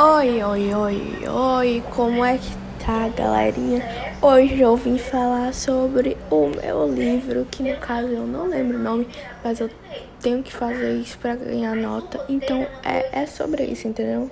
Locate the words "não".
8.26-8.48